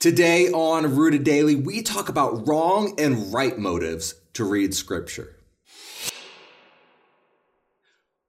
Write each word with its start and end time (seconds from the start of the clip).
Today 0.00 0.48
on 0.52 0.94
Rooted 0.94 1.24
Daily, 1.24 1.56
we 1.56 1.82
talk 1.82 2.08
about 2.08 2.46
wrong 2.46 2.94
and 3.00 3.34
right 3.34 3.58
motives 3.58 4.14
to 4.34 4.44
read 4.44 4.72
Scripture. 4.72 5.34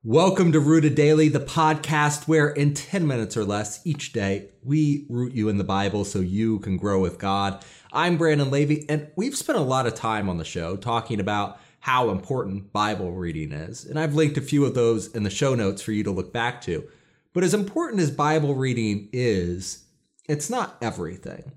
Welcome 0.04 0.52
to 0.54 0.60
Rooted 0.60 0.96
Daily, 0.96 1.30
the 1.30 1.40
podcast 1.40 2.28
where 2.28 2.50
in 2.50 2.74
10 2.74 3.06
minutes 3.06 3.38
or 3.38 3.46
less 3.46 3.86
each 3.86 4.14
day, 4.14 4.50
we 4.64 5.06
root 5.12 5.34
you 5.34 5.48
in 5.48 5.60
the 5.60 5.64
Bible 5.64 6.06
so 6.06 6.22
you 6.22 6.58
can 6.58 6.76
grow 6.76 7.00
with 7.00 7.20
God. 7.20 7.64
I'm 7.94 8.18
Brandon 8.18 8.50
Levy, 8.50 8.90
and 8.90 9.12
we've 9.16 9.38
spent 9.38 9.60
a 9.60 9.62
lot 9.62 9.86
of 9.86 9.94
time 9.94 10.28
on 10.28 10.40
the 10.40 10.46
show 10.46 10.76
talking 10.76 11.20
about 11.20 11.60
how 11.82 12.10
important 12.10 12.74
Bible 12.74 13.12
reading 13.12 13.52
is. 13.52 13.86
And 13.86 14.00
I've 14.00 14.16
linked 14.16 14.40
a 14.40 14.42
few 14.42 14.66
of 14.66 14.74
those 14.74 15.06
in 15.14 15.22
the 15.22 15.30
show 15.30 15.54
notes 15.54 15.84
for 15.84 15.92
you 15.92 16.04
to 16.04 16.12
look 16.12 16.34
back 16.34 16.62
to. 16.62 16.90
But 17.32 17.44
as 17.44 17.54
important 17.54 18.02
as 18.02 18.10
Bible 18.10 18.56
reading 18.56 19.10
is, 19.14 19.84
it's 20.28 20.50
not 20.50 20.76
everything. 20.82 21.52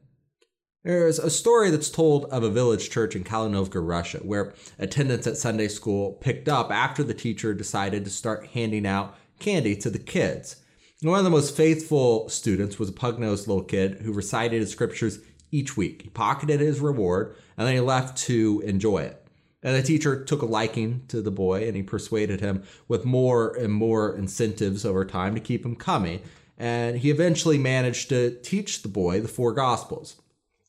There's 0.85 1.21
a 1.21 1.30
story 1.30 1.71
that's 1.71 1.91
told 1.91 2.25
of 2.25 2.43
a 2.43 2.50
village 2.50 2.91
church 2.91 3.14
in 3.14 3.22
Kalinovka, 3.22 3.81
Russia, 3.81 4.18
where 4.18 4.53
attendance 4.81 5.29
at 5.29 5.36
Sunday 5.36 5.68
school 5.68 6.14
picked 6.14 6.49
up 6.49 6.72
after 6.72 7.05
the 7.05 7.14
teacher 7.14 7.55
decided 7.55 8.05
to 8.05 8.11
start 8.11 8.49
handing 8.49 8.85
out 8.85 9.17
candy 9.39 9.77
to 9.77 9.91
the 9.91 10.00
kids. 10.00 10.57
One 11.00 11.18
of 11.18 11.25
the 11.25 11.31
most 11.31 11.57
faithful 11.57 12.29
students 12.29 12.81
was 12.81 12.89
a 12.89 12.93
pug-nosed 12.93 13.46
little 13.46 13.63
kid 13.63 14.00
who 14.03 14.13
recited 14.13 14.61
his 14.61 14.72
scriptures 14.72 15.21
each 15.53 15.77
week. 15.77 16.03
He 16.03 16.08
pocketed 16.08 16.58
his 16.58 16.81
reward 16.81 17.36
and 17.57 17.64
then 17.64 17.75
he 17.75 17.80
left 17.80 18.19
to 18.25 18.61
enjoy 18.64 19.03
it. 19.03 19.25
And 19.63 19.77
the 19.77 19.83
teacher 19.85 20.25
took 20.25 20.43
a 20.43 20.46
liking 20.46 21.05
to 21.08 21.22
the 21.22 21.30
boy 21.30 21.64
and 21.64 21.77
he 21.77 21.85
persuaded 21.85 22.41
him 22.41 22.64
with 22.89 23.05
more 23.05 23.55
and 23.55 23.72
more 23.72 24.17
incentives 24.17 24.85
over 24.85 25.05
time 25.05 25.36
to 25.36 25.41
keep 25.41 25.64
him 25.64 25.77
coming. 25.77 26.22
And 26.58 26.99
he 26.99 27.11
eventually 27.11 27.58
managed 27.58 28.08
to 28.08 28.36
teach 28.43 28.83
the 28.83 28.89
boy 28.89 29.21
the 29.21 29.29
four 29.29 29.53
gospels. 29.53 30.17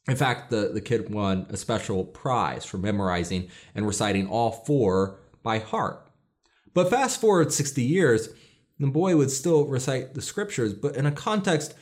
In 0.07 0.15
fact, 0.15 0.49
the, 0.49 0.71
the 0.73 0.81
kid 0.81 1.09
won 1.09 1.45
a 1.49 1.57
special 1.57 2.03
prize 2.03 2.65
for 2.65 2.77
memorizing 2.77 3.49
and 3.73 3.87
reciting 3.87 4.27
all 4.27 4.51
four 4.51 5.19
by 5.43 5.59
heart. 5.59 6.09
But 6.73 6.89
fast 6.89 7.21
forward 7.21 7.53
60 7.53 7.81
years, 7.81 8.29
the 8.79 8.87
boy 8.87 9.15
would 9.15 9.31
still 9.31 9.65
recite 9.65 10.13
the 10.13 10.21
scriptures, 10.21 10.73
but 10.73 10.97
in 10.97 11.05
a 11.05 11.11
context 11.11 11.73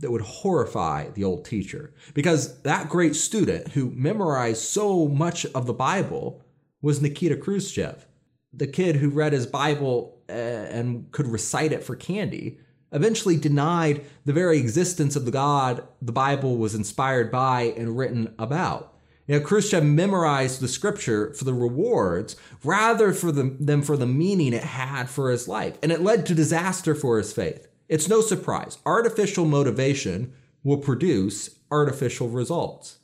that 0.00 0.10
would 0.10 0.22
horrify 0.22 1.10
the 1.10 1.24
old 1.24 1.44
teacher. 1.44 1.92
Because 2.14 2.62
that 2.62 2.88
great 2.88 3.14
student 3.14 3.68
who 3.68 3.90
memorized 3.90 4.62
so 4.62 5.06
much 5.06 5.44
of 5.46 5.66
the 5.66 5.74
Bible 5.74 6.42
was 6.80 7.02
Nikita 7.02 7.36
Khrushchev, 7.36 8.06
the 8.52 8.66
kid 8.66 8.96
who 8.96 9.10
read 9.10 9.32
his 9.32 9.46
Bible 9.46 10.22
uh, 10.28 10.32
and 10.32 11.10
could 11.12 11.26
recite 11.26 11.72
it 11.72 11.82
for 11.82 11.96
candy 11.96 12.58
eventually 12.92 13.36
denied 13.36 14.04
the 14.24 14.32
very 14.32 14.58
existence 14.58 15.16
of 15.16 15.24
the 15.24 15.30
God 15.30 15.86
the 16.00 16.12
Bible 16.12 16.56
was 16.56 16.74
inspired 16.74 17.30
by 17.30 17.74
and 17.76 17.96
written 17.96 18.34
about. 18.38 18.94
Now, 19.28 19.40
Khrushchev 19.40 19.84
memorized 19.84 20.60
the 20.60 20.68
scripture 20.68 21.34
for 21.34 21.44
the 21.44 21.52
rewards 21.52 22.34
rather 22.64 23.12
for 23.12 23.30
the, 23.30 23.54
than 23.60 23.82
for 23.82 23.96
the 23.96 24.06
meaning 24.06 24.54
it 24.54 24.64
had 24.64 25.10
for 25.10 25.30
his 25.30 25.46
life, 25.46 25.76
and 25.82 25.92
it 25.92 26.00
led 26.00 26.24
to 26.26 26.34
disaster 26.34 26.94
for 26.94 27.18
his 27.18 27.32
faith. 27.32 27.68
It's 27.88 28.08
no 28.08 28.22
surprise. 28.22 28.78
Artificial 28.86 29.44
motivation 29.44 30.32
will 30.64 30.78
produce 30.78 31.58
artificial 31.70 32.28
results. 32.28 32.98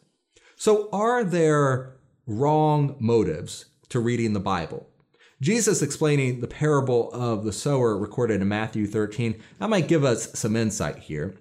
So, 0.56 0.88
are 0.92 1.24
there 1.24 1.96
wrong 2.26 2.96
motives 2.98 3.66
to 3.90 4.00
reading 4.00 4.32
the 4.32 4.40
Bible? 4.40 4.88
Jesus 5.44 5.82
explaining 5.82 6.40
the 6.40 6.46
parable 6.46 7.12
of 7.12 7.44
the 7.44 7.52
sower 7.52 7.98
recorded 7.98 8.40
in 8.40 8.48
Matthew 8.48 8.86
13, 8.86 9.38
that 9.58 9.68
might 9.68 9.88
give 9.88 10.02
us 10.02 10.32
some 10.32 10.56
insight 10.56 11.00
here. 11.00 11.34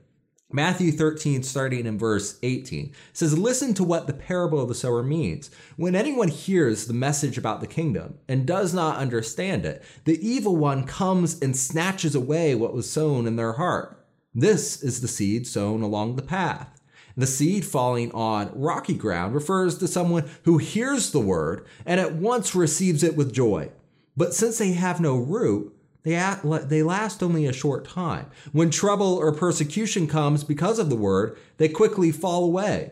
Matthew 0.51 0.91
13, 0.91 1.41
starting 1.41 1.85
in 1.85 1.97
verse 1.97 2.37
18, 2.43 2.93
says, 3.13 3.37
Listen 3.37 3.73
to 3.75 3.83
what 3.85 4.05
the 4.05 4.11
parable 4.11 4.59
of 4.59 4.67
the 4.67 4.75
sower 4.75 5.03
means. 5.03 5.49
When 5.77 5.95
anyone 5.95 6.27
hears 6.27 6.85
the 6.85 6.93
message 6.93 7.37
about 7.37 7.61
the 7.61 7.65
kingdom 7.65 8.15
and 8.27 8.45
does 8.45 8.73
not 8.73 8.97
understand 8.97 9.65
it, 9.65 9.81
the 10.03 10.19
evil 10.19 10.57
one 10.57 10.85
comes 10.85 11.39
and 11.39 11.55
snatches 11.55 12.13
away 12.13 12.55
what 12.55 12.73
was 12.73 12.91
sown 12.91 13.25
in 13.25 13.37
their 13.37 13.53
heart. 13.53 14.05
This 14.35 14.83
is 14.83 14.99
the 14.99 15.07
seed 15.07 15.47
sown 15.47 15.81
along 15.81 16.17
the 16.17 16.23
path. 16.23 16.81
The 17.15 17.25
seed 17.25 17.63
falling 17.63 18.11
on 18.11 18.51
rocky 18.53 18.95
ground 18.95 19.33
refers 19.33 19.77
to 19.77 19.87
someone 19.87 20.29
who 20.43 20.57
hears 20.57 21.11
the 21.11 21.21
word 21.21 21.65
and 21.85 22.01
at 22.01 22.15
once 22.15 22.53
receives 22.53 23.01
it 23.01 23.15
with 23.15 23.31
joy. 23.31 23.71
But 24.15 24.33
since 24.33 24.57
they 24.57 24.73
have 24.73 24.99
no 24.99 25.17
root, 25.17 25.75
they, 26.03 26.21
they 26.65 26.83
last 26.83 27.23
only 27.23 27.45
a 27.45 27.53
short 27.53 27.85
time. 27.85 28.27
When 28.51 28.69
trouble 28.69 29.15
or 29.15 29.31
persecution 29.31 30.07
comes 30.07 30.43
because 30.43 30.79
of 30.79 30.89
the 30.89 30.95
word, 30.95 31.37
they 31.57 31.69
quickly 31.69 32.11
fall 32.11 32.43
away. 32.43 32.91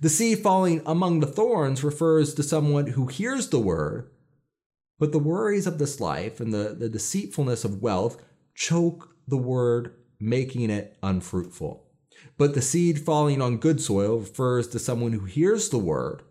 The 0.00 0.08
seed 0.08 0.40
falling 0.40 0.82
among 0.86 1.20
the 1.20 1.26
thorns 1.26 1.84
refers 1.84 2.34
to 2.34 2.42
someone 2.42 2.88
who 2.88 3.06
hears 3.06 3.48
the 3.48 3.60
word, 3.60 4.10
but 4.98 5.12
the 5.12 5.18
worries 5.18 5.66
of 5.66 5.78
this 5.78 6.00
life 6.00 6.40
and 6.40 6.52
the, 6.52 6.74
the 6.78 6.88
deceitfulness 6.88 7.64
of 7.64 7.82
wealth 7.82 8.22
choke 8.54 9.14
the 9.28 9.36
word, 9.36 9.94
making 10.18 10.70
it 10.70 10.96
unfruitful. 11.02 11.84
But 12.38 12.54
the 12.54 12.62
seed 12.62 12.98
falling 12.98 13.42
on 13.42 13.58
good 13.58 13.80
soil 13.80 14.18
refers 14.18 14.68
to 14.68 14.78
someone 14.78 15.12
who 15.12 15.26
hears 15.26 15.68
the 15.68 15.78
word 15.78 16.22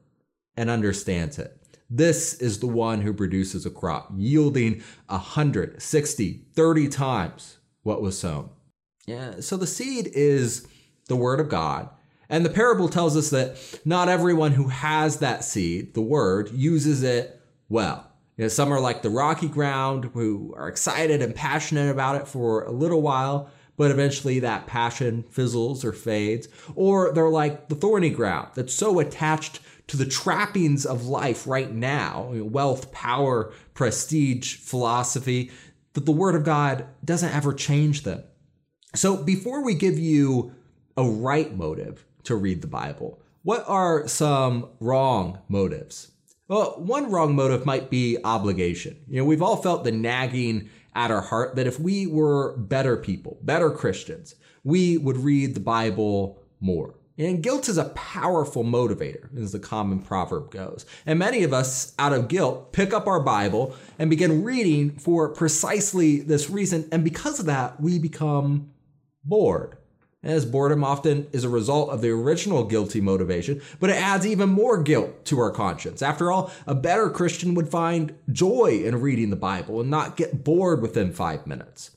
and 0.57 0.69
understands 0.69 1.37
it. 1.37 1.62
This 1.89 2.33
is 2.35 2.59
the 2.59 2.67
one 2.67 3.01
who 3.01 3.13
produces 3.13 3.65
a 3.65 3.69
crop, 3.69 4.11
yielding 4.15 4.81
160, 5.07 6.45
30 6.53 6.87
times 6.87 7.57
what 7.83 8.01
was 8.01 8.17
sown. 8.17 8.49
Yeah, 9.05 9.41
so 9.41 9.57
the 9.57 9.67
seed 9.67 10.09
is 10.13 10.65
the 11.07 11.15
word 11.15 11.39
of 11.39 11.49
God. 11.49 11.89
And 12.29 12.45
the 12.45 12.49
parable 12.49 12.89
tells 12.89 13.17
us 13.17 13.29
that 13.31 13.57
not 13.85 14.09
everyone 14.09 14.53
who 14.53 14.69
has 14.69 15.17
that 15.17 15.43
seed, 15.43 15.93
the 15.93 16.01
word, 16.01 16.51
uses 16.51 17.03
it 17.03 17.39
well. 17.69 18.09
You 18.37 18.45
know, 18.45 18.49
some 18.49 18.73
are 18.73 18.79
like 18.79 19.01
the 19.01 19.09
rocky 19.09 19.47
ground 19.47 20.11
who 20.13 20.53
are 20.57 20.67
excited 20.67 21.21
and 21.21 21.35
passionate 21.35 21.91
about 21.91 22.15
it 22.15 22.27
for 22.27 22.63
a 22.63 22.71
little 22.71 23.01
while, 23.01 23.51
but 23.77 23.91
eventually 23.91 24.39
that 24.39 24.65
passion 24.65 25.23
fizzles 25.29 25.85
or 25.85 25.91
fades. 25.91 26.47
Or 26.75 27.13
they're 27.13 27.29
like 27.29 27.69
the 27.69 27.75
thorny 27.75 28.09
ground 28.09 28.49
that's 28.55 28.73
so 28.73 28.99
attached 28.99 29.59
to 29.87 29.97
the 29.97 30.05
trappings 30.05 30.85
of 30.85 31.05
life 31.05 31.45
right 31.47 31.71
now 31.71 32.31
wealth, 32.33 32.91
power, 32.91 33.51
prestige, 33.73 34.57
philosophy 34.57 35.51
that 35.93 36.05
the 36.05 36.11
Word 36.11 36.35
of 36.35 36.43
God 36.43 36.85
doesn't 37.03 37.33
ever 37.33 37.53
change 37.53 38.03
them. 38.03 38.23
So 38.95 39.17
before 39.17 39.63
we 39.63 39.73
give 39.73 39.97
you 39.97 40.53
a 40.97 41.03
right 41.03 41.55
motive 41.55 42.05
to 42.23 42.35
read 42.35 42.61
the 42.61 42.67
Bible, 42.67 43.19
what 43.43 43.63
are 43.67 44.07
some 44.07 44.69
wrong 44.79 45.39
motives? 45.49 46.11
Well, 46.47 46.75
one 46.77 47.11
wrong 47.11 47.35
motive 47.35 47.65
might 47.65 47.89
be 47.89 48.17
obligation. 48.23 48.97
You 49.07 49.17
know, 49.17 49.25
we've 49.25 49.41
all 49.41 49.61
felt 49.61 49.83
the 49.83 49.91
nagging 49.91 50.69
at 50.95 51.11
our 51.11 51.21
heart 51.21 51.55
that 51.55 51.67
if 51.67 51.79
we 51.79 52.05
were 52.05 52.55
better 52.57 52.97
people, 52.97 53.39
better 53.41 53.71
Christians, 53.71 54.35
we 54.63 54.97
would 54.97 55.17
read 55.17 55.55
the 55.55 55.59
Bible 55.59 56.41
more. 56.59 56.95
And 57.17 57.43
guilt 57.43 57.69
is 57.69 57.77
a 57.77 57.89
powerful 57.89 58.63
motivator, 58.63 59.29
as 59.39 59.51
the 59.51 59.59
common 59.59 59.99
proverb 59.99 60.49
goes. 60.49 60.85
And 61.05 61.19
many 61.19 61.43
of 61.43 61.53
us, 61.53 61.93
out 61.99 62.11
of 62.11 62.27
guilt, 62.27 62.73
pick 62.73 62.91
up 62.91 63.05
our 63.05 63.19
Bible 63.19 63.75
and 63.99 64.09
begin 64.09 64.43
reading 64.43 64.91
for 64.97 65.29
precisely 65.29 66.21
this 66.21 66.49
reason. 66.49 66.89
And 66.91 67.03
because 67.03 67.39
of 67.39 67.45
that, 67.45 67.79
we 67.79 67.99
become 67.99 68.71
bored. 69.23 69.77
As 70.23 70.45
boredom 70.45 70.83
often 70.85 71.27
is 71.33 71.43
a 71.43 71.49
result 71.49 71.89
of 71.89 72.01
the 72.01 72.09
original 72.09 72.63
guilty 72.63 73.01
motivation, 73.01 73.61
but 73.79 73.89
it 73.89 73.97
adds 73.97 74.25
even 74.25 74.49
more 74.49 74.81
guilt 74.81 75.25
to 75.25 75.39
our 75.39 75.51
conscience. 75.51 76.01
After 76.01 76.31
all, 76.31 76.49
a 76.65 76.73
better 76.73 77.09
Christian 77.09 77.53
would 77.55 77.67
find 77.67 78.15
joy 78.31 78.81
in 78.85 79.01
reading 79.01 79.29
the 79.29 79.35
Bible 79.35 79.81
and 79.81 79.89
not 79.89 80.15
get 80.15 80.43
bored 80.43 80.81
within 80.81 81.11
five 81.11 81.45
minutes. 81.45 81.91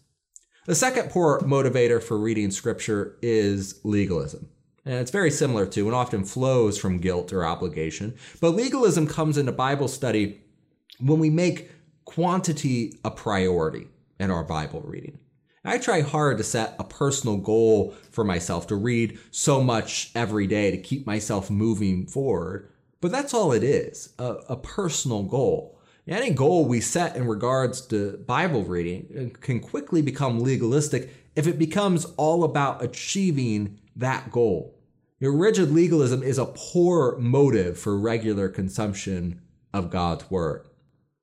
The 0.66 0.75
second 0.75 1.10
poor 1.10 1.41
motivator 1.41 2.03
for 2.03 2.19
reading 2.19 2.50
scripture 2.50 3.16
is 3.22 3.78
legalism. 3.84 4.48
And 4.87 4.95
it's 4.95 5.11
very 5.11 5.33
similar 5.33 5.67
to 5.67 5.87
and 5.87 5.95
often 5.95 6.25
flows 6.25 6.78
from 6.78 6.99
guilt 6.99 7.33
or 7.33 7.45
obligation. 7.45 8.15
But 8.41 8.51
legalism 8.51 9.09
comes 9.09 9.37
into 9.37 9.51
Bible 9.51 9.89
study 9.89 10.41
when 11.01 11.19
we 11.19 11.28
make 11.28 11.71
quantity 12.05 12.97
a 13.05 13.10
priority 13.10 13.89
in 14.21 14.31
our 14.31 14.45
Bible 14.45 14.83
reading. 14.84 15.19
I 15.65 15.78
try 15.78 16.01
hard 16.01 16.39
to 16.39 16.45
set 16.45 16.77
a 16.78 16.84
personal 16.84 17.37
goal 17.37 17.95
for 18.13 18.22
myself 18.22 18.69
to 18.69 18.77
read 18.77 19.19
so 19.33 19.60
much 19.60 20.13
every 20.15 20.47
day 20.47 20.71
to 20.71 20.78
keep 20.78 21.05
myself 21.05 21.51
moving 21.51 22.07
forward. 22.07 22.71
But 23.01 23.10
that's 23.10 23.34
all 23.34 23.51
it 23.51 23.65
is 23.65 24.15
a, 24.21 24.37
a 24.49 24.57
personal 24.57 25.25
goal. 25.25 25.81
Any 26.07 26.31
goal 26.31 26.66
we 26.66 26.81
set 26.81 27.16
in 27.16 27.27
regards 27.27 27.81
to 27.89 28.19
Bible 28.19 28.63
reading 28.63 29.33
uh, 29.34 29.39
can 29.41 29.59
quickly 29.59 30.03
become 30.03 30.39
legalistic 30.39 31.13
if 31.34 31.49
it 31.49 31.59
becomes 31.59 32.05
all 32.16 32.45
about 32.45 32.84
achieving 32.84 33.81
that 33.97 34.31
goal. 34.31 34.76
Your 35.18 35.33
rigid 35.33 35.72
legalism 35.72 36.22
is 36.22 36.36
a 36.36 36.45
poor 36.45 37.16
motive 37.16 37.78
for 37.78 37.98
regular 37.98 38.51
consumption 38.51 39.41
of 39.72 39.89
God's 39.89 40.30
word. 40.30 40.66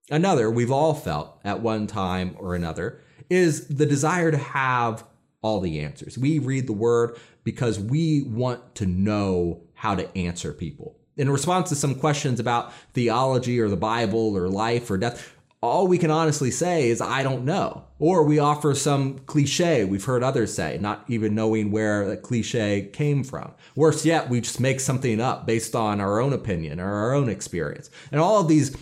Another 0.09 0.49
we've 0.49 0.71
all 0.71 0.95
felt 0.95 1.39
at 1.43 1.61
one 1.61 1.85
time 1.85 2.35
or 2.39 2.55
another 2.55 3.01
is 3.29 3.67
the 3.67 3.85
desire 3.85 4.31
to 4.31 4.37
have 4.37 5.03
all 5.43 5.59
the 5.59 5.79
answers. 5.79 6.17
We 6.17 6.39
read 6.39 6.65
the 6.65 6.73
word 6.73 7.19
because 7.43 7.79
we 7.79 8.23
want 8.23 8.73
to 8.75 8.87
know 8.87 9.61
how 9.75 9.93
to 9.93 10.17
answer 10.17 10.53
people. 10.53 10.97
In 11.15 11.29
response 11.29 11.69
to 11.69 11.75
some 11.75 11.93
questions 11.93 12.39
about 12.39 12.73
theology 12.93 13.59
or 13.59 13.69
the 13.69 13.77
Bible 13.77 14.35
or 14.35 14.49
life 14.49 14.89
or 14.89 14.97
death, 14.97 15.35
all 15.63 15.87
we 15.87 15.97
can 15.97 16.11
honestly 16.11 16.51
say 16.51 16.89
is, 16.89 16.99
I 16.99 17.23
don't 17.23 17.45
know. 17.45 17.85
Or 17.97 18.23
we 18.23 18.37
offer 18.37 18.75
some 18.75 19.19
cliche 19.19 19.85
we've 19.85 20.03
heard 20.03 20.21
others 20.21 20.53
say, 20.53 20.77
not 20.81 21.05
even 21.07 21.35
knowing 21.35 21.71
where 21.71 22.05
that 22.09 22.21
cliche 22.21 22.89
came 22.91 23.23
from. 23.23 23.53
Worse 23.73 24.05
yet, 24.05 24.29
we 24.29 24.41
just 24.41 24.59
make 24.59 24.81
something 24.81 25.21
up 25.21 25.47
based 25.47 25.73
on 25.73 26.01
our 26.01 26.19
own 26.19 26.33
opinion 26.33 26.81
or 26.81 26.91
our 26.91 27.13
own 27.13 27.29
experience. 27.29 27.89
And 28.11 28.19
all 28.19 28.41
of 28.41 28.49
these 28.49 28.75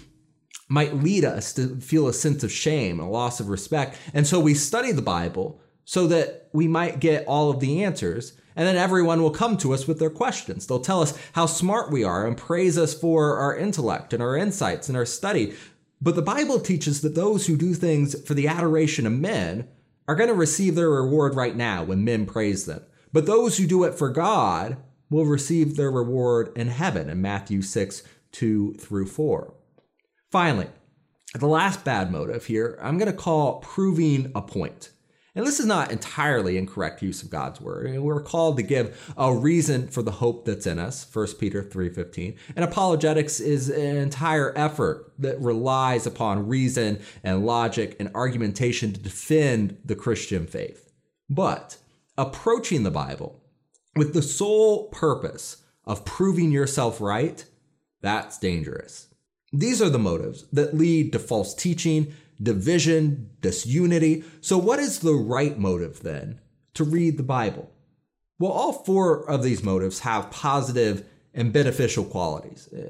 might 0.70 0.96
lead 0.96 1.24
us 1.24 1.54
to 1.54 1.80
feel 1.82 2.08
a 2.08 2.14
sense 2.14 2.44
of 2.44 2.52
shame, 2.52 3.00
a 3.00 3.08
loss 3.08 3.40
of 3.40 3.50
respect. 3.50 3.96
And 4.12 4.26
so 4.26 4.40
we 4.40 4.56
study 4.56 4.92
the 4.92 5.04
Bible 5.04 5.62
so 5.86 6.08
that 6.08 6.50
we 6.52 6.68
might 6.68 7.00
get 7.00 7.28
all 7.28 7.52
of 7.52 7.60
the 7.60 7.84
answers. 7.84 8.34
And 8.56 8.68
then 8.68 8.76
everyone 8.76 9.22
will 9.22 9.32
come 9.32 9.56
to 9.58 9.74
us 9.74 9.88
with 9.88 10.00
their 10.00 10.10
questions. 10.10 10.66
They'll 10.66 10.80
tell 10.80 11.02
us 11.02 11.18
how 11.34 11.46
smart 11.46 11.92
we 11.92 12.04
are 12.04 12.26
and 12.26 12.36
praise 12.36 12.78
us 12.78 12.94
for 12.94 13.38
our 13.38 13.56
intellect 13.56 14.14
and 14.14 14.22
our 14.22 14.36
insights 14.36 14.90
and 14.90 14.98
our 14.98 15.06
study. 15.06 15.56
But 16.02 16.16
the 16.16 16.22
Bible 16.22 16.60
teaches 16.60 17.02
that 17.02 17.16
those 17.16 17.46
who 17.46 17.56
do 17.56 17.74
things 17.74 18.20
for 18.24 18.34
the 18.34 18.48
adoration 18.48 19.06
of 19.06 19.14
men 19.14 19.68
are 20.08 20.16
going 20.16 20.30
to 20.30 20.36
receive 20.36 20.76
their 20.76 20.90
reward 20.90 21.36
right 21.36 21.56
now 21.56 21.84
when 21.84 22.04
men 22.04 22.26
praise 22.26 22.66
them. 22.66 22.82
But 23.14 23.26
those 23.26 23.58
who 23.58 23.68
do 23.68 23.84
it 23.84 23.94
for 23.94 24.10
God 24.10 24.78
will 25.10 25.26
receive 25.26 25.76
their 25.76 25.92
reward 25.92 26.52
in 26.56 26.70
heaven 26.70 27.10
in 27.10 27.22
Matthew 27.22 27.62
6, 27.62 28.04
2 28.32 28.74
through 28.76 29.06
4. 29.06 29.54
Finally, 30.32 30.70
the 31.36 31.48
last 31.48 31.86
bad 31.86 32.12
motive 32.12 32.46
here, 32.46 32.80
I'm 32.82 32.98
going 32.98 33.12
to 33.12 33.18
call 33.18 33.60
proving 33.60 34.32
a 34.34 34.42
point. 34.42 34.92
And 35.34 35.48
this 35.48 35.62
is 35.62 35.66
not 35.66 35.92
entirely 35.92 36.58
incorrect 36.58 37.02
use 37.02 37.24
of 37.24 37.30
God's 37.30 37.62
word. 37.62 37.98
We're 37.98 38.22
called 38.22 38.58
to 38.58 38.64
give 38.64 39.14
a 39.18 39.34
reason 39.34 39.88
for 39.88 40.02
the 40.02 40.12
hope 40.12 40.44
that's 40.44 40.68
in 40.68 40.78
us, 40.78 41.06
1 41.06 41.40
Peter 41.40 41.64
3:15. 41.64 42.36
And 42.54 42.66
apologetics 42.66 43.40
is 43.40 43.70
an 43.70 43.96
entire 43.96 44.52
effort 44.58 45.14
that 45.20 45.40
relies 45.40 46.06
upon 46.06 46.48
reason 46.48 47.00
and 47.24 47.46
logic 47.46 47.96
and 47.98 48.12
argumentation 48.14 48.92
to 48.92 49.00
defend 49.00 49.78
the 49.86 49.96
Christian 49.96 50.46
faith. 50.46 50.92
But 51.30 51.78
approaching 52.18 52.84
the 52.84 52.92
Bible 52.92 53.42
with 53.96 54.14
the 54.14 54.22
sole 54.22 54.90
purpose 54.90 55.58
of 55.86 56.04
proving 56.04 56.52
yourself 56.52 57.00
right, 57.00 57.46
that's 58.02 58.38
dangerous. 58.38 59.08
These 59.54 59.82
are 59.82 59.90
the 59.90 60.00
motives 60.00 60.46
that 60.52 60.78
lead 60.78 61.14
to 61.14 61.20
false 61.20 61.54
teaching 61.54 62.14
division, 62.42 63.30
disunity. 63.42 64.24
So, 64.42 64.58
what 64.58 64.80
is 64.80 65.00
the 65.00 65.14
right 65.14 65.58
motive 65.58 66.02
then 66.02 66.40
to 66.74 66.84
read 66.84 67.18
the 67.18 67.24
Bible? 67.24 67.72
Well, 68.40 68.52
all 68.52 68.74
four 68.74 69.30
of 69.30 69.44
these 69.44 69.64
motives 69.64 70.00
have 70.00 70.32
positive 70.32 71.06
and 71.34 71.54
beneficial 71.54 72.04
qualities. 72.04 72.68
Uh, 72.74 72.88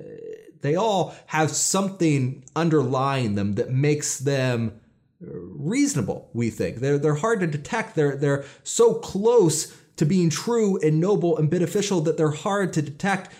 they 0.62 0.76
all 0.76 1.14
have 1.28 1.52
something 1.52 2.44
underlying 2.56 3.36
them 3.36 3.56
that 3.56 3.72
makes 3.72 4.20
them 4.20 4.80
reasonable, 5.22 6.30
we 6.34 6.50
think. 6.50 6.78
They're, 6.78 6.98
they're 6.98 7.16
hard 7.16 7.40
to 7.42 7.48
detect. 7.48 7.96
They're, 7.96 8.16
they're 8.16 8.46
so 8.64 8.96
close 8.96 9.76
to 9.98 10.06
being 10.06 10.30
true 10.30 10.80
and 10.82 11.00
noble 11.00 11.38
and 11.38 11.50
beneficial 11.50 12.02
that 12.02 12.18
they're 12.18 12.32
hard 12.32 12.74
to 12.74 12.82
detect, 12.82 13.32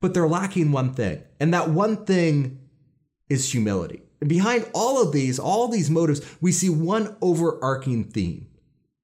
but 0.00 0.14
they're 0.14 0.28
lacking 0.28 0.72
one 0.72 0.94
thing. 0.94 1.22
And 1.40 1.52
that 1.52 1.70
one 1.70 2.04
thing 2.04 2.60
is 3.28 3.52
humility. 3.52 4.02
And 4.20 4.28
behind 4.28 4.68
all 4.74 5.00
of 5.02 5.12
these, 5.12 5.38
all 5.38 5.68
these 5.68 5.90
motives, 5.90 6.20
we 6.40 6.52
see 6.52 6.68
one 6.68 7.16
overarching 7.20 8.04
theme 8.04 8.48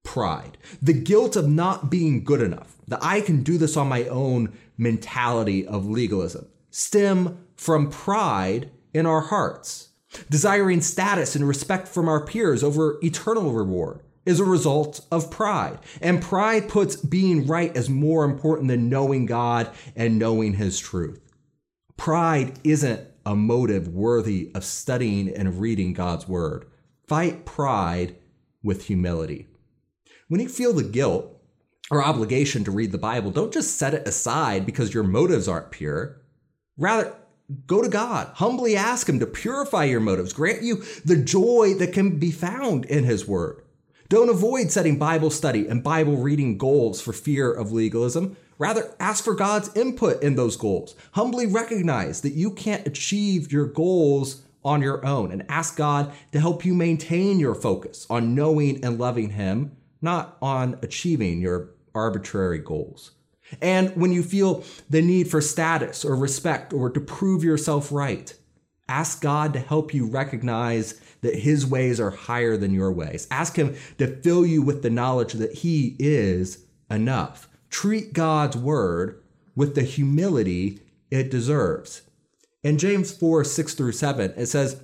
pride. 0.03 0.57
The 0.81 0.93
guilt 0.93 1.35
of 1.35 1.49
not 1.49 1.89
being 1.89 2.23
good 2.23 2.41
enough, 2.41 2.75
that 2.87 3.03
I 3.03 3.19
can 3.21 3.43
do 3.43 3.57
this 3.57 3.75
on 3.75 3.89
my 3.89 4.05
own 4.05 4.55
mentality 4.77 5.67
of 5.67 5.85
legalism, 5.85 6.47
stem 6.69 7.39
from 7.55 7.89
pride 7.89 8.69
in 8.93 9.05
our 9.05 9.21
hearts. 9.21 9.89
Desiring 10.29 10.79
status 10.79 11.35
and 11.35 11.45
respect 11.45 11.89
from 11.89 12.07
our 12.07 12.25
peers 12.25 12.63
over 12.63 12.97
eternal 13.03 13.51
reward 13.51 13.99
is 14.25 14.39
a 14.39 14.45
result 14.45 15.05
of 15.11 15.29
pride. 15.29 15.79
And 16.01 16.21
pride 16.21 16.69
puts 16.69 16.95
being 16.95 17.45
right 17.45 17.75
as 17.75 17.89
more 17.89 18.23
important 18.23 18.69
than 18.69 18.89
knowing 18.89 19.25
God 19.25 19.69
and 19.95 20.17
knowing 20.17 20.53
His 20.53 20.79
truth. 20.79 21.19
Pride 21.97 22.59
isn't 22.63 23.05
a 23.25 23.35
motive 23.35 23.87
worthy 23.87 24.51
of 24.53 24.63
studying 24.63 25.29
and 25.29 25.59
reading 25.59 25.93
God's 25.93 26.27
word. 26.27 26.65
Fight 27.07 27.45
pride 27.45 28.15
with 28.63 28.85
humility. 28.85 29.47
When 30.27 30.41
you 30.41 30.49
feel 30.49 30.73
the 30.73 30.83
guilt 30.83 31.31
or 31.91 32.03
obligation 32.03 32.63
to 32.63 32.71
read 32.71 32.91
the 32.91 32.97
Bible, 32.97 33.31
don't 33.31 33.53
just 33.53 33.77
set 33.77 33.93
it 33.93 34.07
aside 34.07 34.65
because 34.65 34.93
your 34.93 35.03
motives 35.03 35.47
aren't 35.47 35.71
pure. 35.71 36.21
Rather, 36.77 37.15
go 37.67 37.81
to 37.81 37.89
God. 37.89 38.31
Humbly 38.35 38.75
ask 38.75 39.07
Him 39.07 39.19
to 39.19 39.27
purify 39.27 39.85
your 39.85 39.99
motives, 39.99 40.33
grant 40.33 40.63
you 40.63 40.83
the 41.03 41.15
joy 41.15 41.75
that 41.75 41.93
can 41.93 42.17
be 42.17 42.31
found 42.31 42.85
in 42.85 43.03
His 43.03 43.27
Word. 43.27 43.61
Don't 44.09 44.29
avoid 44.29 44.71
setting 44.71 44.97
Bible 44.97 45.31
study 45.31 45.67
and 45.67 45.83
Bible 45.83 46.17
reading 46.17 46.57
goals 46.57 47.01
for 47.01 47.13
fear 47.13 47.51
of 47.51 47.71
legalism. 47.71 48.37
Rather, 48.57 48.95
ask 48.99 49.23
for 49.23 49.35
God's 49.35 49.75
input 49.75 50.23
in 50.23 50.35
those 50.35 50.55
goals. 50.55 50.95
Humbly 51.11 51.45
recognize 51.45 52.21
that 52.21 52.33
you 52.33 52.51
can't 52.51 52.87
achieve 52.87 53.51
your 53.51 53.65
goals 53.65 54.43
on 54.63 54.81
your 54.81 55.05
own 55.05 55.31
and 55.31 55.45
ask 55.49 55.75
God 55.75 56.11
to 56.31 56.39
help 56.39 56.65
you 56.65 56.73
maintain 56.73 57.39
your 57.39 57.53
focus 57.53 58.07
on 58.09 58.33
knowing 58.33 58.83
and 58.83 58.97
loving 58.97 59.31
Him, 59.31 59.75
not 60.01 60.37
on 60.41 60.79
achieving 60.81 61.39
your 61.39 61.71
arbitrary 61.93 62.59
goals. 62.59 63.11
And 63.61 63.95
when 63.95 64.11
you 64.11 64.23
feel 64.23 64.63
the 64.89 65.01
need 65.01 65.29
for 65.29 65.39
status 65.41 66.03
or 66.03 66.15
respect 66.15 66.73
or 66.73 66.89
to 66.89 66.99
prove 66.99 67.43
yourself 67.43 67.91
right, 67.91 68.33
ask 68.89 69.21
God 69.21 69.53
to 69.53 69.59
help 69.59 69.93
you 69.93 70.07
recognize 70.07 70.99
that 71.21 71.35
His 71.35 71.65
ways 71.65 71.99
are 71.99 72.09
higher 72.09 72.57
than 72.57 72.73
your 72.73 72.91
ways. 72.91 73.27
Ask 73.29 73.55
Him 73.55 73.75
to 73.97 74.07
fill 74.21 74.45
you 74.45 74.61
with 74.61 74.81
the 74.81 74.89
knowledge 74.89 75.33
that 75.33 75.53
He 75.53 75.95
is 75.99 76.65
enough 76.89 77.49
treat 77.75 78.13
God's 78.13 78.55
word 78.55 79.21
with 79.53 79.75
the 79.75 79.83
humility 79.83 80.79
it 81.11 81.29
deserves. 81.29 82.03
In 82.63 82.77
James 82.77 83.11
4 83.11 83.43
6 83.43 83.73
through 83.73 83.91
7, 83.91 84.33
it 84.37 84.45
says, 84.45 84.81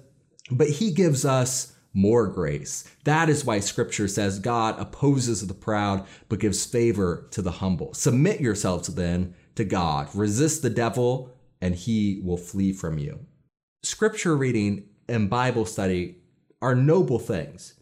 But 0.52 0.68
he 0.68 0.92
gives 0.92 1.24
us 1.24 1.74
more 1.94 2.28
grace. 2.28 2.84
That 3.06 3.30
is 3.30 3.46
why 3.46 3.62
scripture 3.62 4.10
says 4.10 4.40
God 4.40 4.78
opposes 4.78 5.48
the 5.48 5.54
proud, 5.54 6.06
but 6.28 6.42
gives 6.42 6.66
favor 6.66 7.30
to 7.32 7.42
the 7.42 7.52
humble. 7.52 7.94
Submit 7.94 8.42
yourselves 8.42 8.90
then 8.90 9.36
to 9.56 9.64
God, 9.64 10.10
resist 10.14 10.62
the 10.62 10.70
devil, 10.70 11.32
and 11.62 11.74
he 11.74 12.22
will 12.26 12.36
flee 12.36 12.74
from 12.74 12.98
you. 12.98 13.26
Scripture 13.84 14.36
reading 14.36 14.84
and 15.08 15.30
Bible 15.30 15.66
study 15.66 16.18
are 16.62 16.76
noble 16.76 17.20
things. 17.20 17.76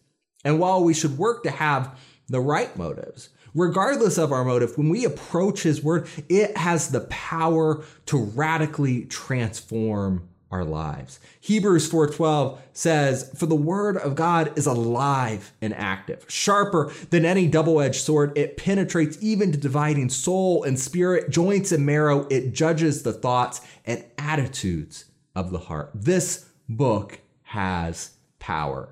And 0.44 0.60
while 0.60 0.84
we 0.84 0.94
should 0.94 1.18
work 1.18 1.42
to 1.42 1.50
have 1.50 1.98
the 2.28 2.40
right 2.40 2.76
motives, 2.76 3.30
regardless 3.54 4.18
of 4.18 4.32
our 4.32 4.44
motive, 4.44 4.76
when 4.76 4.88
we 4.88 5.04
approach 5.04 5.62
His 5.62 5.82
Word, 5.82 6.08
it 6.28 6.56
has 6.56 6.88
the 6.88 7.02
power 7.02 7.82
to 8.06 8.16
radically 8.16 9.04
transform 9.04 10.28
our 10.50 10.64
lives. 10.64 11.20
Hebrews 11.40 11.88
4:12 11.88 12.58
says, 12.72 13.30
"For 13.36 13.46
the 13.46 13.54
word 13.54 13.96
of 13.96 14.16
God 14.16 14.52
is 14.56 14.66
alive 14.66 15.52
and 15.62 15.72
active, 15.72 16.24
sharper 16.26 16.90
than 17.10 17.24
any 17.24 17.46
double-edged 17.46 18.02
sword. 18.02 18.36
It 18.36 18.56
penetrates 18.56 19.16
even 19.20 19.52
to 19.52 19.58
dividing 19.58 20.08
soul 20.08 20.64
and 20.64 20.76
spirit, 20.76 21.30
joints 21.30 21.70
and 21.70 21.86
marrow. 21.86 22.26
It 22.30 22.52
judges 22.52 23.04
the 23.04 23.12
thoughts 23.12 23.60
and 23.86 24.02
attitudes 24.18 25.04
of 25.36 25.52
the 25.52 25.58
heart." 25.58 25.92
This 25.94 26.46
book 26.68 27.20
has 27.42 28.10
power. 28.40 28.88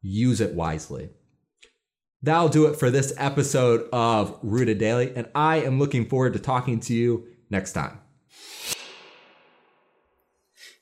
Use 0.00 0.40
it 0.40 0.54
wisely. 0.54 1.10
That'll 2.22 2.48
do 2.48 2.66
it 2.66 2.76
for 2.76 2.88
this 2.88 3.12
episode 3.16 3.88
of 3.92 4.38
Rooted 4.42 4.78
Daily, 4.78 5.12
and 5.16 5.28
I 5.34 5.56
am 5.56 5.80
looking 5.80 6.06
forward 6.08 6.34
to 6.34 6.38
talking 6.38 6.78
to 6.80 6.94
you 6.94 7.26
next 7.50 7.72
time. 7.72 7.98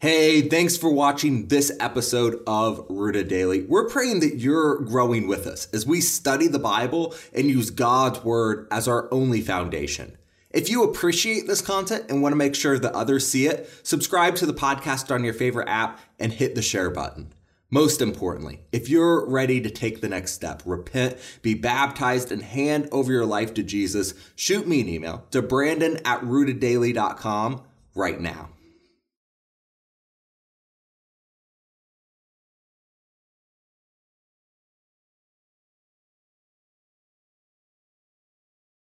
Hey, 0.00 0.48
thanks 0.48 0.76
for 0.76 0.92
watching 0.92 1.48
this 1.48 1.72
episode 1.80 2.42
of 2.46 2.86
Rooted 2.90 3.28
Daily. 3.28 3.62
We're 3.62 3.88
praying 3.88 4.20
that 4.20 4.36
you're 4.36 4.80
growing 4.80 5.28
with 5.28 5.46
us 5.46 5.66
as 5.72 5.86
we 5.86 6.00
study 6.00 6.46
the 6.46 6.58
Bible 6.58 7.14
and 7.34 7.48
use 7.48 7.70
God's 7.70 8.22
Word 8.22 8.66
as 8.70 8.86
our 8.86 9.12
only 9.12 9.40
foundation. 9.40 10.18
If 10.50 10.68
you 10.68 10.82
appreciate 10.82 11.46
this 11.46 11.62
content 11.62 12.06
and 12.10 12.22
want 12.22 12.32
to 12.32 12.36
make 12.36 12.54
sure 12.54 12.78
that 12.78 12.92
others 12.92 13.28
see 13.28 13.46
it, 13.46 13.70
subscribe 13.82 14.36
to 14.36 14.46
the 14.46 14.54
podcast 14.54 15.14
on 15.14 15.22
your 15.22 15.34
favorite 15.34 15.68
app 15.68 16.00
and 16.18 16.32
hit 16.32 16.54
the 16.54 16.62
share 16.62 16.90
button. 16.90 17.32
Most 17.70 18.02
importantly, 18.02 18.60
if 18.72 18.88
you're 18.88 19.24
ready 19.28 19.60
to 19.60 19.70
take 19.70 20.00
the 20.00 20.08
next 20.08 20.32
step, 20.32 20.62
repent, 20.66 21.16
be 21.40 21.54
baptized, 21.54 22.32
and 22.32 22.42
hand 22.42 22.88
over 22.90 23.12
your 23.12 23.26
life 23.26 23.54
to 23.54 23.62
Jesus, 23.62 24.12
shoot 24.34 24.66
me 24.66 24.80
an 24.80 24.88
email 24.88 25.24
to 25.30 25.40
brandon 25.40 25.98
at 26.04 26.20
rooteddaily.com 26.22 27.62
right 27.94 28.20
now. 28.20 28.50